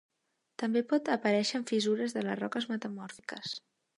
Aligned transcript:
També 0.61 0.81
pot 0.93 1.11
aparèixer 1.15 1.59
en 1.59 1.67
fissures 1.73 2.17
de 2.17 2.25
les 2.27 2.41
roques 2.41 2.69
metamòrfiques. 2.75 3.55